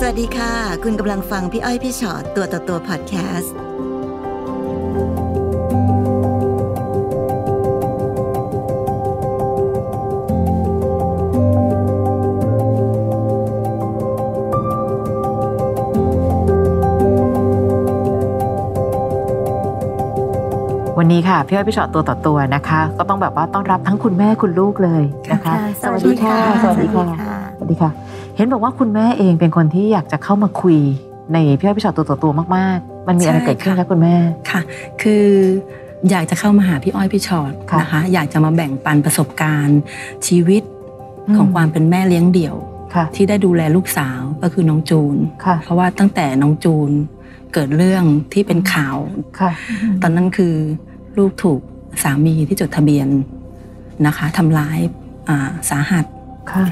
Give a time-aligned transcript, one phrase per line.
[0.00, 0.52] สวัสดีค่ะ
[0.84, 3.54] คุณกำลังฟังพี่อ้อยพี่ชอตตัวต่อตัวพอดแคสต์
[20.98, 27.06] วันนี้ค่ะพี่อ้อยพี่ชอตตัวต่อตัวนะคะ ก็ต้องแบบว่าต้อนรับทั้งคุณแม่คุณลูกเลยนะคะ สวัสดีค่ะ สวัสดีค่ะ
[27.58, 28.07] สวัสดีค่ะ
[28.38, 30.78] เห็นบอกว่าคุณแม่เองเป็นคนที่อยากจะเข้ามาคุย
[31.32, 34.16] ในพี่อ้อยพี่ชอตตัวต่อตัวมากๆ มันมีอะไรใช่เกิดขึ้นค่ะคะคุณแม่
[34.50, 34.60] ค่ะ
[35.02, 35.26] คือ
[36.10, 39.78] อยากจะเข้ามาหาพี่อ้อยพี่ชอตค่ะนะคะอยากจะมาแบ่งปันประสบการณ์
[40.26, 40.62] ชีวิต
[41.28, 42.56] อืมของความเป็นแม่เลี้ยงเดี่ยว
[42.94, 46.90] ค่ะที่ได้ดูแลลูกสาวก็คือน้องจูนค่ะเพราะว่าตั้งแต่น้องจูน
[47.52, 48.96] เกิดเรื่องที่เป็นข่าว
[49.40, 49.50] ค่ะ
[50.02, 50.54] ตอนนั้นคือ
[51.18, 51.60] ลูกถูก
[52.02, 53.08] สามีที่จดทะเบียน
[54.06, 54.78] นะคะทำร้าย
[55.28, 56.04] อ่าสาหัส
[56.52, 56.64] ค่ะ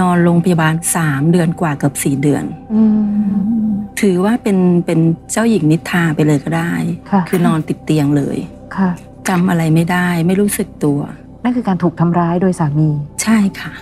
[0.00, 2.44] นอนโรงพยาบาลสามเดือนกว่าเกือบสี่เดือน
[2.74, 3.60] อืม
[4.00, 5.00] ถือว่าเป็นเป็น
[5.32, 6.72] เจ้าหญิงนิทราไปเลยก็ได้
[7.10, 8.38] ค่ะอนอนติดเตียงเลย
[8.76, 8.90] ค่ะ
[9.28, 11.00] จำอะไรไม่ได้ไม่รู้สึกตัว
[11.44, 12.90] นั่นคือการถูกทำร้ายโดยสามี
[13.22, 13.72] ใช่ค่ะ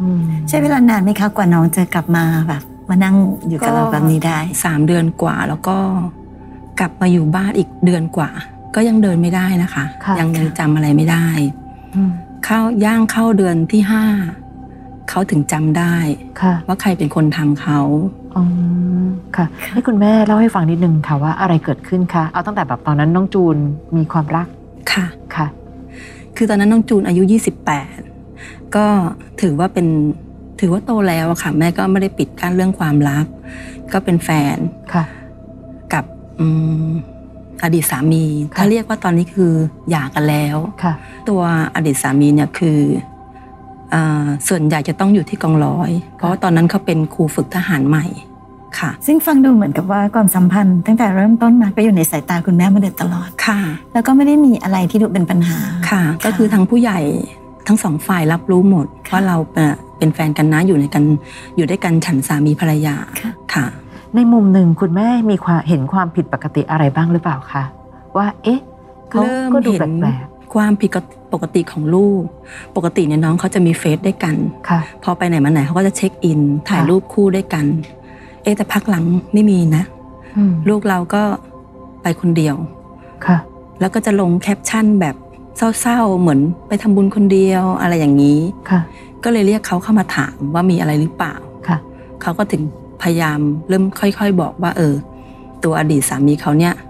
[0.00, 3.16] อืมใช้เวลานานไหมคะกว่าน้องจะกลับมาแบบมานั่ง
[3.48, 5.76] อยู่กับเราแบบนี้ได้สามเดือนกว่าแล้วก็
[6.78, 8.30] กลับมาอยู่บ้านอีกเดือนกว่า
[8.74, 11.26] ก็ยังเดินไม่ได้นะคะค่ะยังยังจำอะไรไม่ได้
[11.94, 12.12] อืม
[12.44, 14.04] เข้าย่างเข้าเดือนที่ห้า
[15.10, 15.94] เขาถึงจำได้
[16.42, 17.80] ค่ะว่าใครเป็นคนทำเขา
[18.36, 18.42] อื
[19.04, 23.56] มค่ะให้คุณแม่เล่าให้ฟังนิดนึงค่ะว่าอะไรเกิดขึ้นคะเอาตั้งแต่แบบตอนนั้นน้องจูน
[23.96, 24.46] มีความรัก
[24.92, 25.46] ค่ะ ค่ะ
[26.36, 27.22] คือตอนนั้นน้องจูนอายุ
[27.98, 28.86] 28 ก็
[29.40, 29.86] ถือว่าเป็น
[30.60, 33.26] ถือว่าโตแล้วอะค่ะ แม่ก็ไม่ได้ปิดกั้นเรื่องความรัก
[33.92, 34.56] ก็เป็นแฟน
[34.92, 35.04] ค่ะ
[35.92, 36.04] กับ
[36.40, 36.46] อื
[36.88, 36.90] ม
[37.62, 39.52] อดีตสามี ค่ะ ถ้าเรียกว่าตอนนี้คือ
[39.90, 40.94] หย่ากันแล้ว ค่ะ
[41.28, 41.40] ตัว
[41.74, 43.15] อดีตสามีเนี่ยคืออา
[44.48, 48.06] ส่วนใหญ่จะต้องอยู่ที่กองร้อย เพราะว่าตอนนั้นเขาเป็นครูฝึกทหารใหม่
[48.78, 53.60] ค่ะ ซึ่งฟังดูเหมือนกับว่าความสัมพันธ์ตั้งแต่เริ่มต้นมาก็อยู่ในสายตาคุณแม่มาโดยตลอดค่ะ
[53.92, 55.58] แล้วก็ไม่ได้มีอะไรที่ดูเป็นปัญหา
[55.90, 57.00] ค่ะ ก็คือทั้งผู้ใหญ่
[57.66, 61.04] ทั้งสองฝ่ายรับรู้หมดค่ะว่าเราเอ่อเป็นแฟนกันนะอยู่ในกัน
[61.56, 63.66] อยู่ด้วยกันฉันสามีภรรยาค่ะค่ะ
[64.14, 67.62] ในมุมหนึ่งคุณแม่มีความเห็นความผิดปกติอะไรบ้างหรือเปล่าคะ
[68.16, 68.60] ว่า เอ๊ะ
[69.10, 70.24] เขาเริ่มก็ดูเห็นแปลก
[70.54, 70.90] ความผิด
[71.32, 72.22] ปกติของลูก
[72.76, 77.64] ปกติเนี่ยน้องเขาจะมีเฟซด้วยกันๆค่ะพอไปไหนมาไหนเขาก็จะเช็คอิน ถ่ายค่ะรูปคู่ด้วยกัน
[78.42, 79.82] เอ๊ะแต่พักหลังไม่มีนะ
[80.36, 81.22] อืมลูกเราก็
[82.02, 82.56] ไปคนเดียว
[83.26, 83.38] ค่ะ
[83.80, 85.16] แล้วก็จะลงแคปชั่นแบบ
[85.80, 88.38] เศร้าๆ เหมือนไปทำบุญคนเดียวอะไรอย่างนี้
[88.70, 88.80] ค่ะ
[89.24, 91.34] ก็เลยเรียกเขาเข้ามาถามว่ามีอะไรหรือเปล่า
[91.68, 91.78] ค่ะ
[92.22, 92.62] เขาก็ถึง
[93.02, 94.94] พยายามเริ่มค่อย ๆ บอกว่า เออ
[95.64, 96.85] ตัวอดีตสามีเขาเนี่ยติด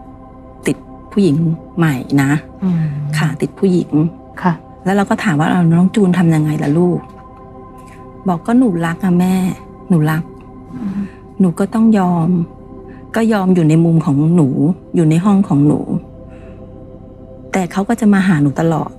[1.16, 1.36] ผู้หญิง
[1.78, 2.30] ใหม่นะ
[2.64, 2.82] อืม
[3.18, 3.90] ค่ะติดผู้หญิง
[4.42, 4.52] ค่ะ
[4.84, 6.98] แล้วเราก็ถามว่าเอาน้องจูนทำยังไงล่ะลูก
[8.28, 9.34] บอกก็หนูรักอะแม่
[9.88, 10.22] หนูรัก
[11.40, 12.28] หนูก็ต้องยอม
[13.16, 14.48] ก็ยอมอยู่ในมุมของหนู
[14.94, 15.80] อยู่ในห้องของหนู
[17.52, 18.90] แต่เขาก็จะมาหาหนูตลอด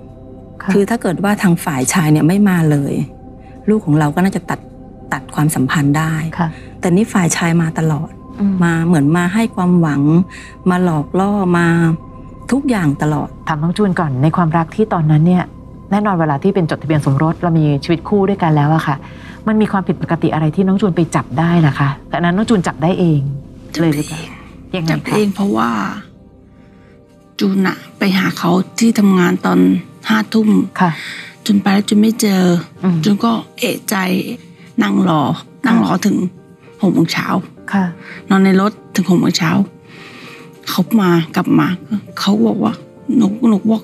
[0.62, 2.94] ค่ะคือถ้าเกิดว่าทางฝ่ายชายเนี่ยไม่มาเลย
[3.70, 4.60] ลูกของเราก็น่าจะตัด
[5.14, 6.48] ตัดความสัมพันธ์ได้ค่ะ
[6.80, 10.02] แต่นี่ฝ่ายชายมาตลอดอืมาเหมือนมาให้ความหวัง
[10.70, 11.68] มาหลอกล่อมา
[12.52, 15.44] ทุกอย่างตลอดถามน้องจูนก่อนในความรักที่ตอนนั้นเนี่ย
[15.92, 18.96] แน่นอนเวลาที่เป็นจดทะเบียนสมรสเรามีชีวิตคู่ด้วยกันแล้วอะค่ะ
[19.48, 23.20] มันมีความผิดปกติอะไรที่น้องจูนไปจับได้ล่ะคะแต่อันนั้นน้องจูนจับได้เอง
[23.80, 24.22] เลยหรือเปล่า
[24.76, 25.70] ยังไงจับคะเองเพราะว่า
[27.40, 29.60] จูนอะไปหาเขาที่ทำงานตอน
[30.08, 30.92] ห้าทุ่มค่ะ
[31.46, 32.42] จนไปแล้วจนไม่เจอ
[32.84, 33.96] อมจนก็เอะใจ
[34.84, 35.22] นั่งรอ
[35.66, 36.18] นั่งรอถึง
[36.82, 37.28] หกโมงเช้า
[37.74, 37.84] ค่ะ
[38.30, 39.52] นอนในรถถึงหกโมงเช้า
[40.70, 41.68] เขามากลับมา
[42.20, 42.74] เขาบอกว่า
[43.16, 43.82] หนูหนูบอก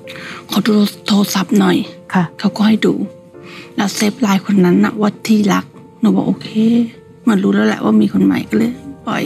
[0.50, 0.74] ขอดู
[1.06, 1.76] โทรศัพท์หน่อย
[2.14, 2.94] ค่ะเขาก็ให้ดู
[3.76, 5.64] แล้วเซฟไลน์คนนั้นนะว่าที่รัก
[6.00, 6.48] หนูบอกโอเค
[7.22, 8.72] เหมือนรู้แล้วแหละว่ามีคนใหม่ก็เลย
[9.06, 9.24] ปล่อย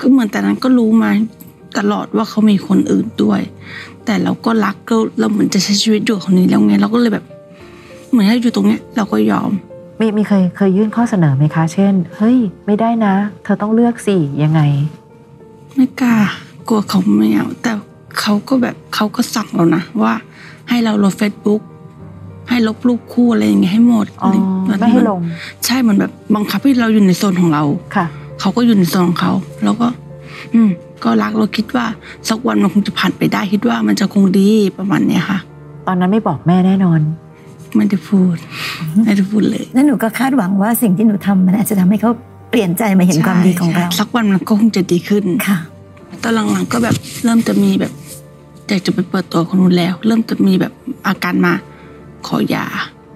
[0.00, 1.10] ก็เหมือนแต่นั้นก็รู้มา
[1.78, 3.40] ตลอดว่าเขามีคนอื่นด้วย
[4.04, 7.24] แต่เราก็รักก็เราเหมือนจะใช้ชีวิตอยู่กับคนนี้แล้วไงเราก็เลยแบบ
[8.10, 9.50] เหมือนให้อยู่ตรงเนี้ย เราก็ยอม
[10.00, 13.14] มีมีเคยเคยยื่นข้อเสนอไหมคะ เช่น เฮ้ย ไม่ได้นะ
[13.44, 14.60] เธอต้องเลือกสิยังไง
[15.74, 16.16] ไม่กล้า
[16.70, 17.72] กลัวเขาไม่เอาแต่
[18.20, 20.14] เขาก็แบบเขาก็สั่งเรานะว่า
[20.68, 21.62] ให้เราลบเฟซบุ๊ก
[22.48, 24.30] ให้ลบรูปคู่อะไรอย่างเงี้ยให้หมดอ๋อ
[24.68, 25.20] อะรไม่ให้ลง
[25.64, 27.62] ใช่เหมือนแบบบังคับให้เราอยู่ในโซนของเรา
[27.96, 28.06] ค่ะ
[28.40, 29.32] เขาก็อยู่ในโซนของเขา
[29.64, 29.86] แล้วก็
[30.54, 30.70] อืม
[31.04, 31.86] ก็รักเราคิดว่า
[32.28, 35.38] สักวันมันคงจะผ่านไปได้คิดว่ามันจะคงดีประมาณเนี้ยค่ะ
[35.86, 37.00] ตอนนั้นไม่บอกแม่แน่นอน
[37.76, 38.36] ไม่ได้พูด
[39.04, 42.10] ไม่ได้พูดเลยแล้วหนูก็คาดหวังว่าสิ่งที่หนูทำมันอาจจะทำให้เขา
[42.50, 45.58] เปลี่ยนใจมาเห็นความดีของเราใช่สักวันมันก็คงจะดีขึ้นค่ะ
[46.22, 47.92] ตอนหลังๆก็แบบเริ่มจะมีแบบ
[48.68, 50.72] อยากจะไปเปิดตัวคนนู้นแล้ว เริ่มจะมีแบบ
[51.06, 51.52] อาการมา
[52.26, 52.66] ขอหยา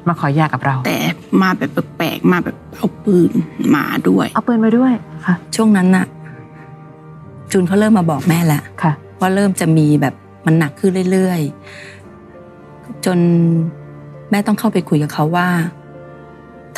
[0.09, 0.99] มาขอหย่ากับเรา แต่
[1.43, 3.31] มาแบบแปลกๆมาแบบเอาปืน
[3.75, 4.93] มาด้วย เอาปืนมาด้วย
[5.27, 6.07] ค่ะ ช่วงนั้นน่ะ
[7.53, 10.15] จูนเขาเริ่มมาบอกแม่แล้วค่ะว่าเริ่มจะมีแบบ
[10.47, 13.19] มันหนักขึ้นเรื่อยๆ จน
[14.31, 15.49] แม่ต้องเข้าไปคุยกับเขาว่า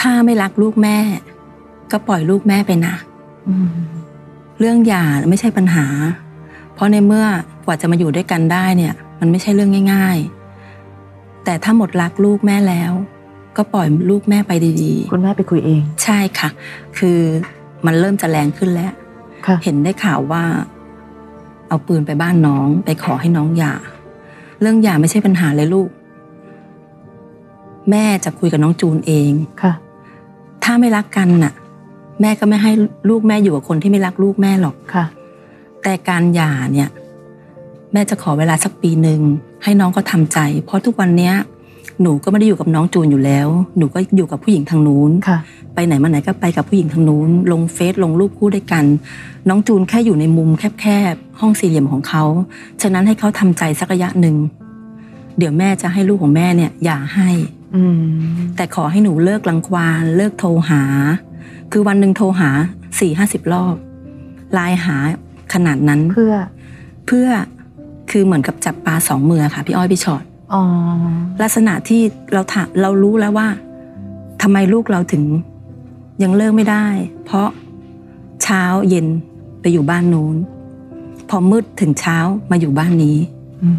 [0.00, 0.98] ถ้าไม่รักลูกแม่
[1.90, 2.94] ก็ปล่อยลูกแม่ไปนะ
[3.48, 3.68] อืม
[4.58, 5.86] เรื่องหย่าไม่ใช่ปัญหา
[6.74, 7.26] เพราะในเมื่อ
[7.66, 10.18] กว่าจะมาอยู่ด้วยกันได้เนี่ย มันไม่ใช่เรื่องง่าย
[10.82, 12.92] ๆ แต่ถ้าหมดรักลูกแม่แล้ว
[13.56, 16.48] ก็ปล่อยลูกแม่ไปดีคุณแม่ไปคุยเองๆใช่ค่ะ
[16.98, 17.18] คือ
[17.86, 18.92] มันเริ่มจะแรงขึ้นแล้ว
[19.46, 20.44] ค่ะเห็นได้ข่าวว่า
[21.68, 23.74] เอาปืนไปบ้านน้องไปขอให้น้องหย่า
[24.60, 25.88] เรื่องหย่าไม่ใช่ปัญหาเลยลูก
[27.90, 29.30] แม่จะคุยกับน้องจูนเอง
[29.62, 29.72] ค่ะ
[30.64, 31.52] ถ้าไม่รักกันน่ะ
[32.20, 32.72] แม่ก็ไม่ให้
[33.08, 35.04] ลูกแม่อยู่กับคนที่ไม่รักลูกแม่หรอกค่ะ
[35.82, 36.88] แต่การหย่าเนี่ย
[37.92, 39.20] แม่จะขอเวลาสักปีหนึ่ง
[39.62, 41.34] ให้น้องก็ทำใจ เพราะทุกวันเนี้ย
[42.02, 43.48] หนูก็ไม่ได้อยู่กับน้องจูนอยู่แล้ว
[43.78, 45.38] หนูก็อยู่กับผู้หญิงทางนู้นค่ะ
[45.74, 48.84] ไปไหนมาไหนก็ไปกับผู้หญิงทางนู้น ลงเฟซลงรูปคู่ด้วยกัน
[49.48, 52.24] น้องจูนแค่อยู่ในมุมแคบๆห้องสี่เหลี่ยมของเขา
[52.82, 54.36] ฉะนั้นให้เขาทำใจสักระยะหนึ่ง
[55.38, 57.30] เดี๋ยวแม่จะให้ลูกของแม่เนี่ยหย่าให้
[57.76, 58.00] อืม
[58.56, 60.82] แต่ขอให้หนูเลิกรังควานเลิกโทรหา
[61.72, 62.50] คือวันหนึ่งโทรหา
[63.00, 63.74] สี่ห้าสิบรอบ
[64.52, 64.96] ไลน์หา
[65.52, 66.32] ขนาดนั้นเพื่อ
[67.06, 67.28] เพื่อ
[68.10, 70.22] คือเหมือนกับจับปลาสองมือค่ะ พี่อ้อยพี่ชอ็อต
[70.52, 70.62] อ๋อ
[71.42, 72.00] ลักษณะที่
[72.32, 73.48] เราถามเรารู้แล้วว่า
[74.42, 75.22] ทำไมลูกเราถึง
[76.22, 76.86] ยังเลิกไม่ได้
[77.24, 77.48] เพราะ
[78.42, 79.06] เช้าเย็น
[79.60, 80.36] ไปอยู่บ้านนู้น
[81.28, 82.18] พอมืดถึงเช้า
[82.50, 83.16] มาอยู่บ้านนี้
[83.62, 83.78] อืม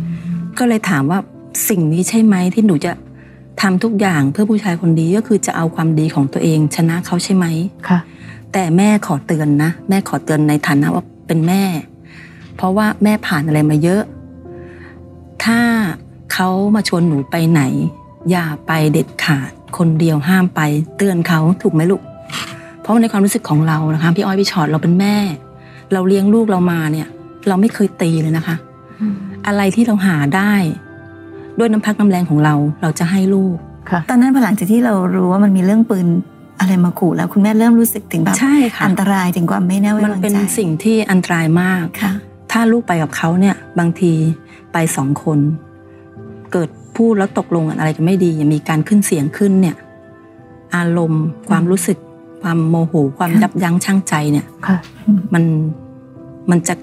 [0.58, 1.20] ก็เลยถามว่า
[1.70, 2.92] สิ่งนี้ใช่ไหมที่หนูจะ
[3.62, 7.46] ทำทุกอย่างเพื่อผู้ชายคนนี้ก็คือจะเอาความดีของตัวเองชนะเขาใช่ไหม
[7.88, 8.00] ค่ะ
[8.54, 11.64] แต่แม่ขอเตือนนะ แม่ขอเตือนในฐานะว่าเป็นแม่
[12.56, 14.02] เพราะว่าแม่ผ่านอะไรมาเยอะ
[15.44, 15.60] ถ้า
[16.34, 17.62] เขามาชวนหนูไปไหน
[18.32, 20.62] อย่าไปเด็ดขาดคนเดียวห้ามไป
[20.98, 22.02] เตือนเขาถูกไหมลูก
[22.82, 25.16] เพราะในความรู้สึกของเรานะคะพี่อ้อยพี่ชอตเราเป็นแม่
[25.94, 27.08] เราเลี้ยงลูกเรามาเนี่ย
[27.48, 28.56] เราไม่เคยตีเลยนะคะ
[29.48, 30.54] อะไรที่เราหาได้
[31.60, 33.56] ด้วยน้ำพักน้ำแรงของเราเราจะให้ลูก
[33.90, 36.08] ค่ะตอนนั้นพอหลังจากที่เรารู้ว่ามันมีเรื่องปืน
[36.60, 42.12] อะไรมาขู่แล้วคุณแม่เริ่มรู้สึกถึงแบบใช่ค่ะอันตรายถึงความไม่แน่ไว้มันวางเป็นใจสิ่งที่อันตรายมากค่ะ
[42.52, 44.12] ถ้าลูกไปกับเขาเนี่ยบางที
[44.74, 45.40] ไปสองคน
[46.52, 49.76] เกิดพูดแล้วตกลงกันอะไรกันไม่ดีมีการขึ้นเสียงขึ้นเนี่ย
[50.76, 51.98] อารมณ์ความรู้สึก
[52.42, 54.78] ความโมโหความค่ะยับยั้งชั่งใจเนี่ยค่ะ
[55.34, 55.44] มัน
[56.52, 56.74] มันจะ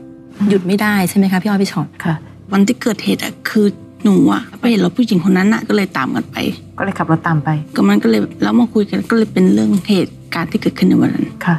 [0.49, 2.15] หยุดไม่ได้ใช่ไหมคะพี่อ้อยพี่ชอตค่ะ
[2.53, 3.67] วันที่เกิดเหตุอะคือ
[4.04, 6.36] หนูอะไปเห็นรถผู้หญิงคนนั้นอะก็เลยตามกันไป
[6.78, 11.56] ก็เลยขับรถตามไป ก็มันก็เลยแล้วมาคุยกันก็เลยเป็นเรื่องเหตุการณ์ที่เกิดขึ้นในวันนั้นค่ะ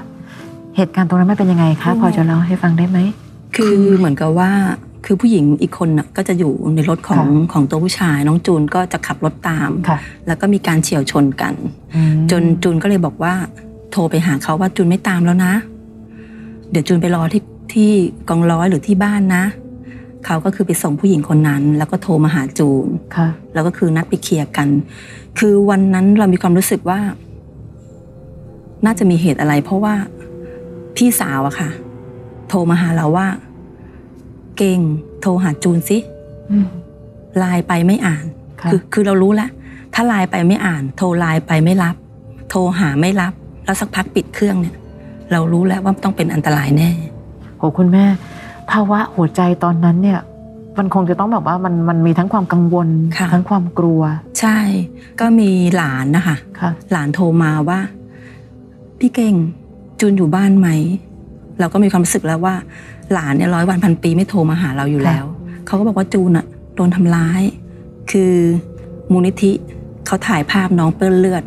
[0.75, 2.99] เหตุการณ์ตรงนั้นไม่เป็นยังไงคะพอจะเล่าให้ฟังได้ไหม
[3.55, 4.51] คือเหมือนกับว่า
[5.05, 9.97] คือผู้หญิงอีกคนน่ะก็จะอยู่ในรถของค่ะของตัวผู้ชาย น้องจูนก็จะขับรถตามค่ะ
[10.27, 11.53] แล้วก็มีการเฉียวชนกัน
[11.95, 13.33] อืมจนจูนก็เลยบอกว่า
[13.91, 15.53] โทรไปหาเขาว่าจูนไม่ตามแล้วนะ
[16.71, 17.43] เดี๋ยวจูนไปรอที่
[17.73, 17.91] ที่
[18.29, 19.43] กองร้อยหรือที่บ้านนะ
[20.25, 24.67] เขาก็คือไปส่งผู้หญิงคนนั้น แล้วก็โทรมาหาจูนค่ะ แล้วก็คือนัดไปเคลียร์กัน
[25.39, 26.99] คือวันนั้นเรามีความรู้สึกว่า
[28.85, 29.95] น่าจะมีเหตุอะไร เพราะว่า
[30.95, 31.69] พี่สาวอะค่ะ
[32.49, 33.27] โทรมาหาเราว่า
[34.57, 34.79] เก่ง
[35.21, 35.97] โทรหาจูนสิ
[36.51, 36.67] อืม
[37.37, 38.25] ไลน์ไปไม่อ่าน
[38.61, 39.49] ค่ะคือคือเรารู้แล้ว
[39.93, 41.95] ถ้าไลน์ไปไม่อ่าน โทรไลน์ไปไม่รับ
[42.49, 43.33] โทรหาไม่รับ
[43.65, 44.75] แล้วสักพักปิดเครื่องเนี่ย
[45.31, 46.91] เรารู้แล้วว่าต้องเป็นอันตรายแน่
[47.57, 48.05] โหคุณแม่
[48.71, 50.19] ภาวะหัวใจตอนนั้นเนี่ย
[50.77, 54.01] มันคงจะต้องแบบว่ามันมันมีทั้งความกังวลค่ะทั้งความกลัว
[54.39, 54.57] ใช่
[55.19, 57.79] ก็มีหลานนะคะค่ะหลานโทรมาว่า
[58.99, 59.35] พี่เก่ง
[59.99, 60.69] จูนอยู่บ้านไหม
[61.59, 62.55] เราก็มีความรู้สึกแล้วว่า
[63.13, 65.25] หลานเนี่ยร้อยวันพันปีไม่โทรมาหาเราอยู่แล้ว
[65.65, 66.45] เขาก็บอกว่าจูนอะ
[66.75, 67.41] โดนทำร้าย
[68.11, 68.33] คือ
[69.11, 69.51] มูลนิธิ
[70.05, 71.43] เขาถ่ายภาพน้องเปื้อนเลือด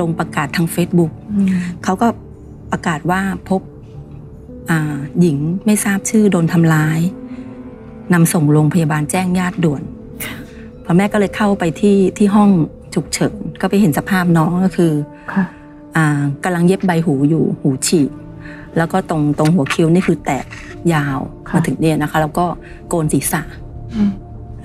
[0.00, 1.48] ลงประกาศทางเฟซบุ๊กอืม
[1.84, 2.06] เขาก็
[2.72, 3.79] ประกาศว่าพบอ่า
[5.20, 7.00] หญิงไม่ทราบชื่อโดนทำร้าย
[8.12, 9.82] นำส่งโรงพยาบาลแจ้งญาติด่วน
[10.84, 12.50] พอแม่ก็เลยเข้าไปที่ที่ห้อง
[12.94, 14.92] ฉุกเฉินก็ไปเห็นสภาพน้องก็คือ
[15.32, 15.44] ค่ะ
[15.96, 18.10] อ่ากำลังเย็บใบหูอยู่หูฉีก
[18.76, 20.44] แล้วก็ตรงตรงหัวคิ้วนี่คือแตก
[20.94, 22.44] ยาวค่ะมาถึงเนี่ยนะคะ แล้วก็
[22.88, 23.42] โกนศีรษะ
[23.94, 24.10] อืม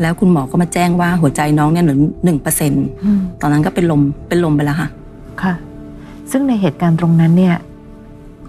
[0.01, 2.71] แล้วคุณหมอก็มาแจ้งว่าหัวใจน้องเนี่ยเหลือหนึ่งเปอร์เซ็น
[3.05, 4.89] อืมตอนนั้นก็เป็นลมเป็นลมไปแล้วค่ะ
[5.41, 5.53] ค่ะ
[6.31, 7.55] ซึ่งในเหตุการณ์ตรงนั้นเนี่ย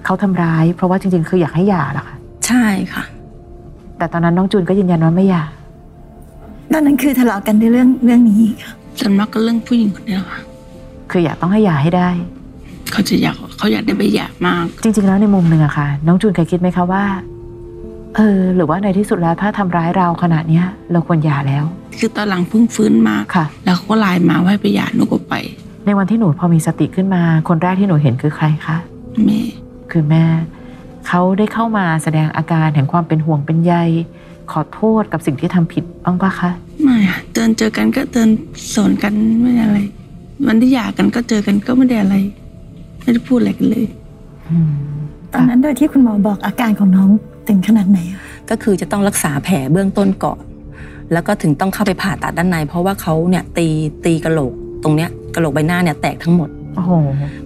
[0.06, 3.04] เขาทำร้าย เพราะว่าจริง ๆ คืออยากให้หย่าเหรอคะใช่ค่ะ
[3.98, 5.44] แต่ตอนนั้นน้องจูนก็ยืนยันว่าไม่หย่า
[6.72, 10.40] ตอนนั้นคือทะเลาะกันในเรื่องเรื่องนี้ค่ะส่วนมากก็เรื่องผู้หญิงคนนี้แหละค่ะ
[11.10, 12.08] คืออยากต้องให้หย่าให้ได้
[12.92, 17.04] เขาจะอยากเขาอยากได้ใบหย่ามาก จริง ๆ แล้วในมุมหนึ่งอะค่ะ น้องจูนเคยคิดไหมคะว่า
[18.16, 21.64] เออหรือว่าในที่สุดแล้วถ้าทำร้ายเราขนาดเนี้ย เราควรหย่าแล้ว
[21.98, 25.34] คือตอนหลังเพิ่งฟื้นมาค่ะ แล้วเขาก็ไลน์มาว่าให้ไปหย่าหนูก็ไป
[25.86, 28.76] ในวันที่หนูพอมีสติขึ้นมา คนแรกที่หนูเห็นคือใครคะ
[29.26, 29.40] แม่
[29.90, 30.25] คือแม่
[31.07, 33.75] เขาได้เข้ามาแสดงอาการแห่งความเป็นห่วงเป็นใย
[34.52, 36.50] ขอโทษกับสิ่งที่ทำผิดบ้างปะคะ
[36.83, 38.28] ไม่อะเดินเจอกันก็เดิน
[38.75, 39.12] สวนกัน
[39.43, 39.81] ไม่ได้อะไร
[40.47, 42.16] วันที่หย่ากันก็เจอกันก็ไม่ได้อะไร
[43.02, 43.87] ไม่ได้พูดอะไรกันเลย
[44.49, 44.73] อืม
[45.33, 47.11] ตอนนั้นโดยที่คุณหมอบอกอาการของน้อง
[47.49, 50.40] ถึงขนาดไหนอะก็คือจะต้องรักษาแผลเบื้องต้นก่อน
[51.12, 53.66] แล้วก็ถึงต้องเข้าไปผ่าตัดด้านใน เพราะว่าเขาเนี่ยตี
[54.05, 54.52] ตีกระโหลก
[54.83, 56.55] ตรงเนี้ยกระโหลกใบหน้าเนี่ยแตกทั้งหมดโอ้โห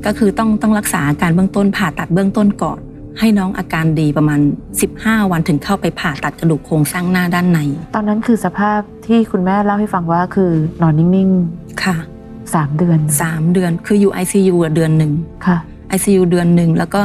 [0.06, 2.78] ก็คือต้องต้องรักษาอาการเบื้องต้นผ่าตัดเบื้องต้นก่อน
[3.18, 4.40] ให้น้องอาการดีประมาณ
[4.84, 7.58] 15 วันถึงเข้าไปผ่าตัดกระดูกโครงสร้างหน้าด้านใน
[7.94, 11.28] ตอนนั้นคือสภาพที่คุณแม่เล่าให้ฟังว่าคือนอนนิ่ง
[11.84, 15.12] ค่ะๆสามเดือนสามเดือนคืออยู่ ICU อะเดือนหนึ่ง
[15.46, 15.58] ค่ะ
[15.96, 17.02] ICU เดือนหนึ่งแล้วก็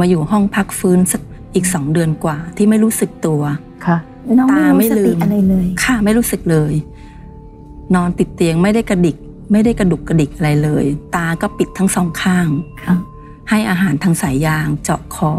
[0.00, 1.22] มาอยู่ห้องพักฟื้นสัก
[1.54, 3.40] อีกสองเดือนกว่าที่ไม่รู้สึกตัว
[3.86, 3.98] ค่ะ
[4.38, 6.74] น้องไม่ตาไม่รู้สลืติมอะไรเลย ค่ะไม่รู้สึกเลย
[7.94, 9.16] นอนติดเตียงไม่ได้กระดิก
[9.52, 12.48] ไม่ได้กระดุกกระดิกอะไรเลย ตาก็ปิดทั้งสองข้าง
[12.86, 12.96] ค่ะ
[13.50, 15.32] ให้อาหารทางสายยางเจาะคอ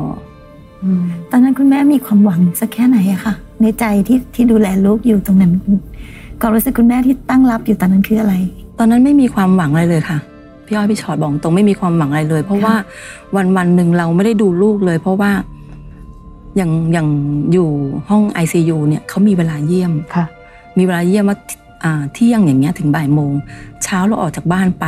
[0.84, 5.53] อืมตอนนั้นคุณแม่มีความหวังสักแค่ไหนอะคะในใจที่ที่ดูแลลูกอยู่ตรงนั้น
[6.41, 8.34] ความรู้สึกคุณแม่ที่ตั้งรับอยู่ตอนนั้นคืออะไร
[8.79, 10.17] ตอนนั้นไม่มีความหวังอะไรเลยค่ะ
[10.65, 12.75] พี่อ้อยพี่ชอดบอกตรงไม่มีความหวังอะไรเลย เพราะว่า
[13.36, 15.32] วันวันๆหนึ่งเราไม่ได้ดูลูกเลย เพราะว่า
[16.58, 17.08] อย่างอย่าง
[17.53, 17.70] อยู่
[18.10, 20.25] ห้อง ICU เนี่ยเขามีเวลาเยี่ยมค่ะ
[20.77, 21.62] มีเวลาเยี่ยมว่าอ่า
[22.13, 23.32] เที่ยงอย่างเงี้ยถึงบ่ายโมง
[23.84, 24.86] เช้าเราออกจากบ้านไป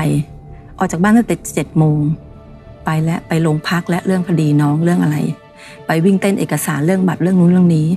[0.79, 1.99] ออกจากบ้านตั้งแต่เจ็ดโมง
[2.85, 5.17] ไปแล้วไปโรงพักและเรื่องคดีน้องเรื่องอะไร
[5.85, 7.87] ไปวิ่งเต้นเอกสารเรื่องบัตรเรื่องนู้นเรื่องนี้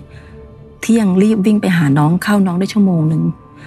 [0.82, 3.22] เที่ยงรีบวิ่งไปหาน้องเข้าน้องได้ชั่วโมงหนึ่ง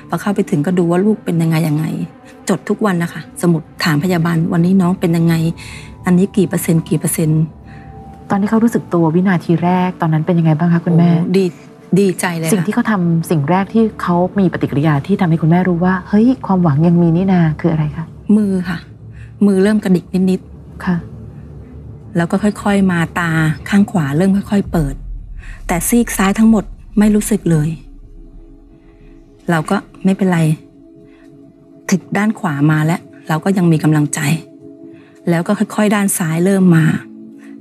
[0.09, 1.85] พอเข้าไปถึงก็ดูว่าลูกเป็นยังไงยังไง
[2.49, 5.35] จดทุกวันนะคะ สมุดถามพยาบาลวันนี้น้องเป็นยังไง
[6.05, 7.41] อันนี้กี่เปอร์เซ็นต์กี่เปอร์เซ็นต์
[8.29, 11.45] ตอนที่เขารู้สึกตัววินาทีแรกตอนนั้นเป็นยังไงบ้างคะคุณแม่โอ้ดี
[11.99, 18.05] ดีใจเลยสิ่งค่ะที่เขาทำสิ่งแรกที่เขามีปฏิกิริยาที่ทำให้คุณแม่รู้ว่า เฮ้ยความหวังยังมีนี่นาคืออะไรคะ
[18.37, 18.77] มือค่ะ
[19.45, 20.41] มือเริ่มกระดิกนิด
[20.85, 23.31] ค่ะๆแล้วก็ค่อยๆมาตา
[23.69, 24.95] ข้างขวาเริ่มค่อย ๆ เปิด
[25.67, 26.63] แต่ซีกซ้ายทั้งหมด
[26.99, 27.69] ไม่รู้สึกเลย
[29.49, 30.39] เราก็ไม่เป็นไร
[31.89, 34.19] ถึกด้านขวามาแล้ว เราก็ยังมีกำลังใจ
[35.29, 36.85] แล้วก็ค่อย ๆ ด้านซ้ายเริ่มมา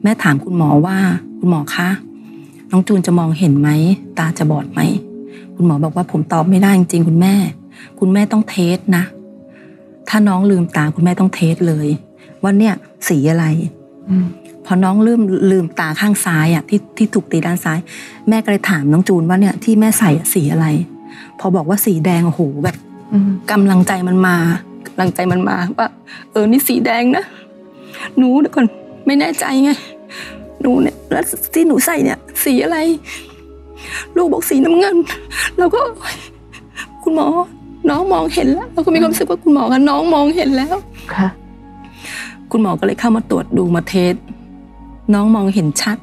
[0.03, 0.97] แม่ถามคุณหมอว่า
[1.39, 1.89] คุณหมอคะ
[2.71, 3.69] น้องจูนจะมองเห็นไหม
[4.19, 4.81] ตาจะบอดไหม
[5.55, 7.35] คุณหมอบอกว่าผมตอบไม่ได้จริงๆคุณแม่
[7.99, 9.05] คุณแม่ต้องเทสนะ
[10.09, 11.89] ถ้าน้องลืมตาคุณแม่ต้องเทสเลย
[12.43, 12.75] ว่าเนี่ย
[13.09, 13.47] สีอะไร
[14.09, 14.27] อืม
[14.67, 17.79] พอน้องลืมลืมตาข้างซ้ายอะที่ที่ถูกตีด้านซ้าย
[18.29, 20.67] แม่ก็เลยถามน้องจูนว่าเนี่ยที่แม่ใส่อะสีอะไร
[21.39, 22.77] พอบอกว่าสีแดงโอ้โหแบบ
[23.13, 24.37] อืมกำลังใจมันมา
[24.87, 25.89] กำลังใจมันมาว่า
[26.33, 27.25] เออนี่สีแดงนะ
[28.17, 28.67] หนูเดี๋ยวก่อน
[29.07, 29.71] ไม่แน่ใจไง
[30.61, 31.25] หนูเนี่ยแล้ว
[31.55, 32.79] ที่หนูใส่เนี่ย สีอะไร
[34.17, 34.97] ลูกบอกสีน้ำเงิน
[35.59, 36.17] เราก็โอ๊ย
[37.05, 37.27] คุณหมอ
[37.91, 40.75] น้องมองเห็นแล้ว เราก็มีความรู้สึกว่าคุณหมอกับน้องมองเห็นแล้ว
[41.15, 41.29] ค่ะ
[42.53, 44.15] คุณหมอก็เลยเข้ามาตรวจดูมาเทส
[45.15, 45.99] น้องมองเห็นชัด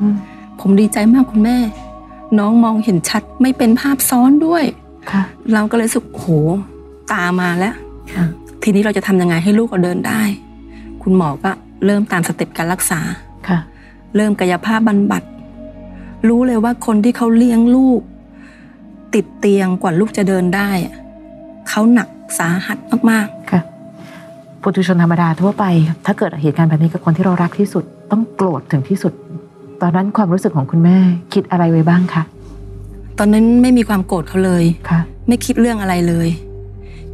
[0.00, 0.16] อืม
[0.60, 1.56] ผมดีใจมากคุณแม่
[2.38, 4.64] น้องมองเห็นชัดไม่เป็นภาพซ้อนด้วย
[5.10, 6.26] ค่ะเราก็เลยรู้สึกโอ้โห
[7.12, 7.74] ตามาแล้ว
[8.14, 8.24] ค่ะ
[8.62, 10.22] ทีนี้เราจะทำยังไงให้ลูกเราเดินได้
[11.02, 11.50] คุณหมอก็
[11.86, 13.00] เริ่มตามสเต็ปการรักษา
[13.48, 13.58] ค่ะ
[14.16, 15.22] เริ่มกายภาพบำบัด
[16.28, 18.00] รู้เลยว่าคนที่เขาเลี้ยงลูก
[19.14, 20.94] ติดเตียงกว่าลูกจะเดินได้อะ
[21.68, 22.78] เขาหนักสาหัส
[23.10, 23.60] มากค่ะ
[24.62, 25.64] ปุถุชนธรรมดาทั่วไป
[26.06, 29.12] ถ้าเกิดเหตุการณ์แบบนี้กับคนที่เรารักที่สุด ต้องโกรธถึงที่สุด
[29.80, 30.98] ตอนนั้นความรู้สึกของคุณแม่
[31.34, 36.28] คิดอะไรไว้บ้างคะๆตอนนั้นไม่มีความโกรธเขาเลยค่ะ ไม่คิดเรื่องอะไรเลย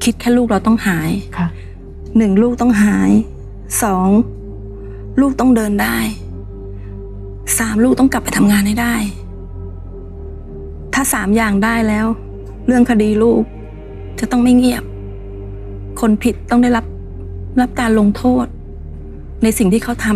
[0.04, 1.46] คิดแค่ลูกเราต้องหายค่ะ
[2.16, 3.10] หนึ่งลูกต้องหาย
[3.82, 4.08] สอง
[5.20, 5.96] ลูกต้องเดินได้
[7.58, 8.94] สามลูกต้องกลับไปทำงานให้ได้
[10.94, 12.06] ถ้าสามอย่างได้แล้ว
[12.66, 13.42] เรื่องคดีลูก
[14.20, 14.84] จะต้องไม่เงียบ
[16.00, 16.84] คนผิดต้องได้รับ
[17.60, 18.46] รับการลงโทษ
[19.42, 20.06] ในสิ่งที่เขาท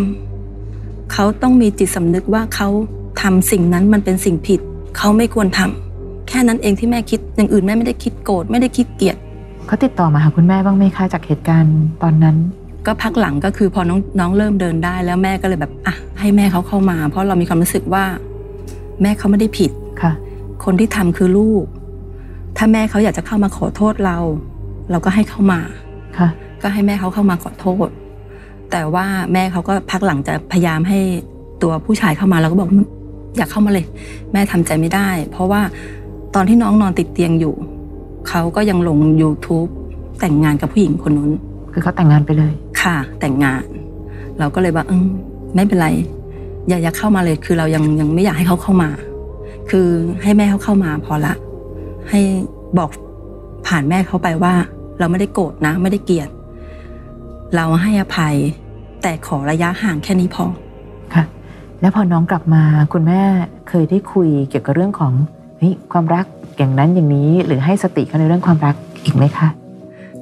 [0.51, 2.69] ำเขาต้องมีจิตสำนึกว่าเขา
[3.21, 4.59] ทำสิ่งนั้นมันเป็นสิ่งผิด
[4.97, 9.17] เขาไม่ควรทำแค่นั้นเองที่แม่คิดอย่างอื่นแม่ไม่ได้คิดโกรธไม่ได้คิดเกลียด
[9.67, 12.35] เขาติดต่อมาหาคุณแม่บ้างไหมคะจากเหตุการณ์ตอนนั้น
[12.85, 18.03] ก็พักหลังก็คือพอน้องน้องเริ่มเดินได้แล้วแม่ก็เลยแบบอะให้แม่เขาเข้ามา เพราะเรามีความรู้สึกว่า
[19.01, 19.71] แม่เขาไม่ได้ผิด
[20.01, 20.13] ค่ะ
[20.63, 21.65] คนที่ทำคือลูก
[22.57, 24.17] ถ้าแม่เขาอยากจะเข้ามาขอโทษเรา
[24.91, 25.59] เราก็ให้เข้ามา
[26.17, 26.29] ค่ะ
[26.61, 27.89] ก็ให้แม่เขาเข้ามาขอโทษ
[28.71, 30.99] แต่ว่าแม่เขาก็พักหลังจะพยายามให้
[31.61, 32.69] ตัวผู้ชายเข้ามาเราก็บอก
[33.37, 33.85] อยากเข้ามาเลย
[34.33, 35.61] แม่ทำใจไม่ได้ เพราะว่า
[36.35, 37.55] ตอนที่น้องนอนติดเตียงอยู่
[38.29, 39.69] เขาก็ยังลง YouTube
[40.19, 41.31] แต่งงานกับผู้หญิงคนนู้น
[41.73, 43.63] คือเขาแต่งงานไปเลย ค่ะ แต่งงาน
[44.39, 45.07] เราก็เลยว่าเออ
[45.55, 45.89] ไม่เป็นไร
[46.67, 48.89] อย่าอย่าเข้ามาเลย คือเรายังยังไม่อยากให้เขาเข้ามา
[49.69, 49.87] คือ
[50.23, 51.33] ให้แม่เขาเข้ามาพอละ
[52.09, 52.19] ให้
[52.77, 52.89] บอก
[53.67, 54.53] ผ่านแม่เขาไปว่า
[54.99, 56.29] เราไม่ได้โกรธนะ ไม่ได้เกลียด
[57.55, 58.35] เราให้อภัย
[59.01, 60.45] แต่ขอระยะห่างแค่นี้พอ
[61.13, 61.23] ค่ะ
[61.81, 62.63] แล้วพอน้องกลับมา
[62.93, 63.21] คุณแม่
[63.69, 65.13] เคยได้คุยเกี่ยวกับเรื่องของ
[65.57, 66.25] เฮ้ยความรัก
[66.57, 69.47] อย่างนั้นอย่างนี้หรือให้สติเขาในเรื่องความรักอีกไหมคะ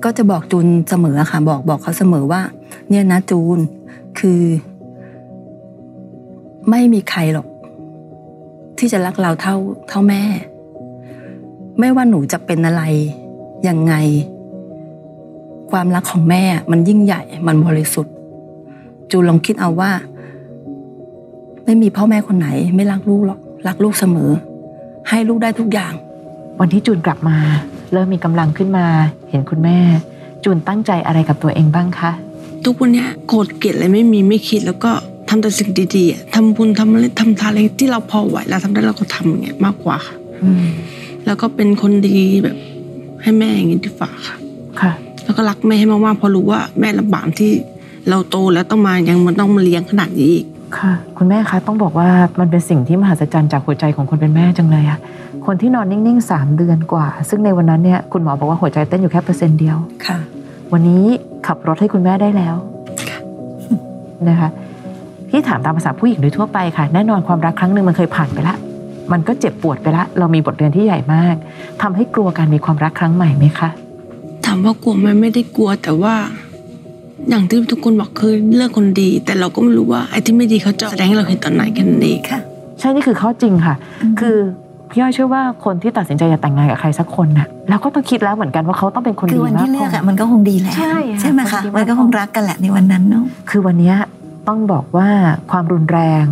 [0.03, 2.41] ก็จะบอกจูนเสมอค่ะ บอกบอกเขาเสมอว่า
[2.89, 3.59] เนี่ยนะจูน
[4.19, 4.41] คือ
[6.69, 7.47] ไม่มีใครหรอก
[8.77, 9.55] ที่จะรักเราเท่า
[9.89, 10.23] เท่าแม่
[11.79, 12.83] ไม่ว่าหนูจะเป็นอะไร
[13.67, 13.93] ยังไง
[15.71, 18.13] ความรักของแม่มันยิ่งใหญ่มันบริสุทธิ์
[19.11, 19.91] จูนลองคิดเอาว่า
[21.65, 24.31] ไม่มีพ่อแม่คนไหน ไม่รักลูกหรอกรักลูกเสมอ
[25.09, 25.93] ให้ลูกได้ทุกอย่าง
[26.61, 27.37] วันที่จูนกลับมา
[27.93, 28.85] เริ่มมีกำลังขึ้นมา
[29.29, 29.77] เห็นคุณแม่
[30.43, 32.11] จูนตั้งใจอะไรกับตัวเองบ้างคะ
[32.65, 34.91] ทุกวันเนี้ยโกรธเกลียดอะไรไม่มีไม่คิดแล้วก็
[35.29, 40.65] ทำแต่สิ่งดีๆอะทำบุญทำอะไรทำทานอะไรที่เราพอไหวเราทำได้เราก็ทำอย่างเงี้ยมากกว่าค่ะอืม
[41.25, 42.57] แล้วก็เป็นคนดีแบบ
[43.21, 44.35] ให้แม่อย่างงี้ดีฝ่าค่ะ
[44.81, 44.91] ค่ะ
[45.23, 47.51] แล้วก็รักแม่ให้มากๆเพราะรู้ว่าแม่ลำบากที่
[48.09, 50.45] เราโตแล้วต้องมายังมันต้องมาเลี้ยงขนาดนี้อีก
[50.77, 54.99] ค่ะ คุณแม่คะต้องบอกว่ามันเป็นสิ่งที่มหัศจรรย์จากหัวใจของคนเป็นแม่จังเลยอะ
[55.45, 60.17] คนที่นอนนิ่งๆสามเดือนกว่า ซึ่งในวันนั้นเนี่ยคุณหมอบอกว่าหัวใจเต้นอยู่แค่เปอร์เซ็นต์เดียวค่ะ
[60.73, 61.03] วันนี้
[61.47, 62.55] ขับรถให้คุณแม่ได้แล้ว
[64.29, 64.49] นะคะ
[65.29, 68.55] พี่ถามตามภาษาผู้หญิงโดยทั่วไปค่ะ แน่นอนความรักครั้งหนึ่งมันเคยผ่านไปละ
[69.11, 71.35] มันก็เจ็บปวดไปละ เรามีบทเรียนที่ใหญ่มาก
[71.81, 73.69] ทำให้กลัวการมีความรักครั้งใหม่ไหมคะ
[74.45, 76.15] ถามว่ากลัวไหมไม่ได้กลัวแต่ว่า
[77.29, 82.39] อย่างที่ทุกคนบอกคือเลือกคนดี แต่เราก็ไม่รู้ว่าไอ้ที่ไม่ดีเขาจะแสดงให้เราเห็นตอนไหนกันเองค่ะ
[82.79, 83.75] ใช่นี่คือข้อจริงค่ะ
[84.19, 84.37] คือ
[84.91, 93.95] พี่ย้อยเชื่อว่าคนที่ตัดสินใจจะแต่งงานกับใครสักคนน่ะเราก็ต้องคิดแล้วเหมือนกันว่าเขาต้องเป็นคนคือดีวันมากที่เลืพอกออะมันก็คงดีแหละใช่ค่ะใช่ไหมคะคนดีมากมันก็คงรักกันแหละในวันนั้นเนาะคือวันเนี้ย
[94.47, 95.07] ต้องบอกว่า
[95.51, 96.23] ความรุนแรง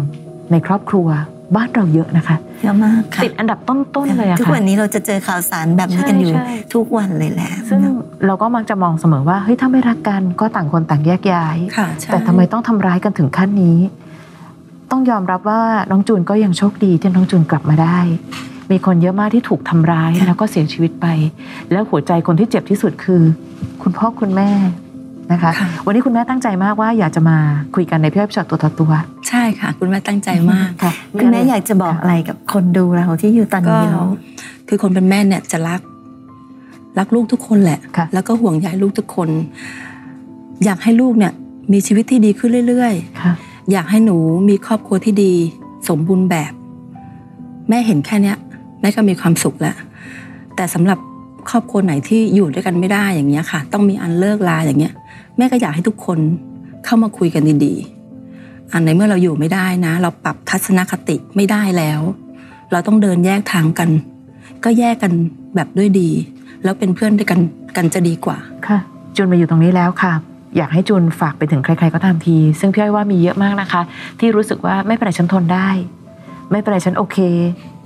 [0.52, 1.08] ในครอบครัว
[1.56, 7.80] บ้านเราเยอะนะคะเยอะมากค่ะติดอันดับต้นๆเลยอะทุกค่ะวันนี้เราจะเจอข่าวสารแบบนี้กันอยู่ใช่ใช่ทุกวันเลยแหละซึ่ง
[8.26, 13.78] เราก็มักจะมองเสมอว่าเฮ้ยถ้าไม่รักกันก็ต่างคนต่างแยกย้ายค่ะใช่แต่ทำไมต้องทำร้ายกันถึงขั้นนี้
[14.92, 15.62] ต้องยอมรับว่า
[15.92, 17.98] น้องจูนก็ยังโชคดีที่น้องจูนกลับมาได้
[18.72, 21.08] มีคนเยอะมากที่ถูกทำร้ายแล้วก็เสียชีวิตไป
[21.72, 23.22] แล้วหัวใจคนที่เจ็บที่สุดคือ
[23.82, 24.50] คุณพ่อคุณแม่
[25.32, 27.38] นะคะค่ะวันนี้คุณแม่ตั้งใจมากว่าอยากจะมา
[27.76, 28.92] คุยกันในพี่อ้อยพี่ชอตตัวต่อตัว
[29.30, 34.08] ใช่ค่ะ คุณแม่ตั้งใจมากค่ะคุณแม่อยากจะบอกอะไรกับคนดูเราที่อยู่ตอนก็นี้แล้ว
[34.68, 35.82] คือคนเป็นแม่เนี่ยจะรัก
[37.00, 39.30] รักลูกทุกคนแหละค่ะแล้วก็ห่วงใยลูกทุกคน
[40.66, 41.34] อยากให้ลูกเนี่ย
[41.74, 44.18] มีชีวิตที่ดีขึ้นเรื่อยค่ะๆอยากให้หนู
[44.50, 45.34] มีครอบครัวที่ดี
[45.90, 46.52] สมบูรณ์แบบ
[47.70, 48.38] แม่เห็นแค่เนี้ย
[48.82, 49.76] แม่ก็มีความสุขแล้ว
[50.56, 51.00] แต่สำหรับ
[51.50, 54.94] ครอบครัวไหนที่อยู่ด้วยกันไม่ได้อย่างเงี้ยค่ะ ต้องมีอันเลิกลาอย่างเงี้ย
[55.38, 56.20] แม่ก็อยากให้ทุกคน
[56.86, 62.02] เข้ามาคุยกันดีๆอันในเมื่อเราอยู่ไม่ได้นะ เราปรับทัศนคติไม่ได้แล้ว
[62.72, 63.90] เราต้องเดินแยกทางกัน
[64.64, 65.12] ก็แยกกัน
[65.56, 66.10] แบบด้วยดี
[66.64, 67.40] แล้วเป็นเพื่อนด้วยกัน
[67.78, 68.38] กันจะดีกว่า
[68.68, 68.80] ค่ะ
[69.16, 70.14] จูนมาอยู่ตรงนี้แล้วค่ะ
[70.58, 73.82] อยากให้จูนฝากไปถึงใคร ๆ ก็ตามที ซึ่งพี่อ้อยว่ามีเยอะมากนะคะ
[74.20, 75.70] ที่รู้สึกว่าไม่เป็นไรฉันทนได้
[76.52, 77.18] ไม่เป็นไรฉันโอเค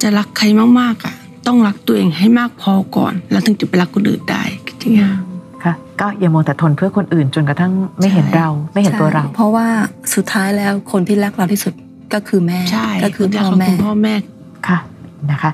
[0.02, 0.45] จะรักใคร
[0.80, 1.15] มากๆอะ
[1.47, 9.67] ต้องรักตัวเองให้มากพอก่อน แล้วถึงจะไปรักคนอื่นได้จริงๆค่ะ ก็อย่ามัวแต่ทนเพื่อคนอื่นจนกระทั่งไม่เห็นใช่เราไม่เห็นตัวเรา เพราะว่า
[10.15, 11.73] สุดท้ายแล้วคนที่รักเราที่สุด
[12.13, 14.13] ก็คือแม่ใช่ก็คือพ่อแม่ณพ่อแม่
[14.67, 14.80] ค่ะ
[15.32, 15.52] นะคะ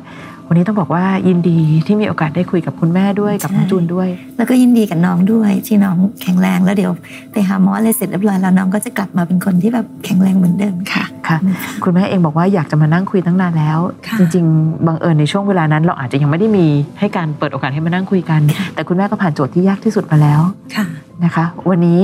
[0.51, 4.07] วันนี้ต้องบอกว่ายินดีที่มีโอกาสได้คุยกับคุณแม่ด้วยกับน้องจูนด้วย
[4.37, 6.91] แล้วก็ยินดีกับน้องด้วยที่น้องแข็งแรงแล้วเดี๋ยว
[7.31, 11.37] ไปหาหมออะไรเสร็จเรียบร้อยแล้วน้องก็จะกลับมาเป็นคนที่แบบแข็งแรงเหมือนเดิมค่ะค่ะ
[11.83, 16.65] คุณแม่เองบอกว่าอยากจะมานั่งคุยตั้งนานแล้วค่ะจริงๆบังเอิญในช่วงเวลานั้น เราอาจจะยังไม่ได้มี
[16.99, 18.41] ให้การเปิดโอกาสให้มานั่งคุยกัน
[18.75, 20.41] แต่คุณแม่ก็ผ่านโจทย์ที่ยากที่สุดมาแล้ว
[20.75, 20.85] ค่ะ
[21.23, 22.01] นะคะ วันนี้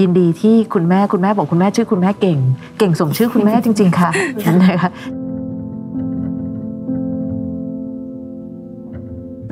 [0.00, 2.38] ยินดีที่คุณแม่คุณแม่บอกคุณแม่ชื่อคุณแม่เก่ง
[2.78, 4.10] เก่งสมชื่อคุณแม่จริง ๆ ค่ะ
[4.46, 4.90] นะคะ